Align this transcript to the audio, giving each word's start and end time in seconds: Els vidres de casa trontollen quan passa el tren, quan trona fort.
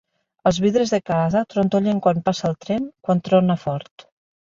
Els 0.51 0.59
vidres 0.63 0.93
de 0.95 0.99
casa 1.09 1.43
trontollen 1.55 2.01
quan 2.07 2.25
passa 2.31 2.51
el 2.53 2.59
tren, 2.67 2.91
quan 3.09 3.27
trona 3.31 3.63
fort. 3.69 4.13